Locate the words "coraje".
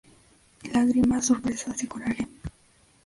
1.87-2.27